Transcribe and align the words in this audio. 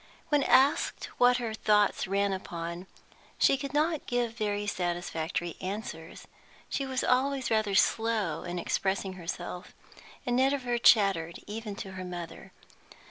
When 0.29 0.41
asked 0.41 1.09
what 1.19 1.37
her 1.37 1.53
thoughts 1.53 2.07
ran 2.07 2.33
upon, 2.33 2.87
she 3.37 3.55
could 3.55 3.71
not 3.71 4.07
give 4.07 4.33
very 4.35 4.65
satisfactory 4.65 5.57
answers; 5.61 6.27
she 6.69 6.87
was 6.87 7.03
always 7.03 7.51
rather 7.51 7.75
slow 7.75 8.41
in 8.41 8.57
expressing 8.57 9.13
herself, 9.13 9.75
and 10.25 10.35
never 10.37 10.79
chattered, 10.79 11.37
even 11.45 11.75
to 11.75 11.91
her 11.91 12.03
mother. 12.03 12.51